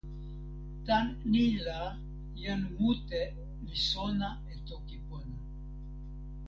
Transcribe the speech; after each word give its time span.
tan 0.85 1.05
ni 1.31 1.45
la, 1.65 1.79
jan 2.41 2.61
mute 2.77 3.21
li 3.65 3.75
sona 3.91 4.29
e 4.53 4.55
toki 4.67 4.97
pona. 5.07 5.37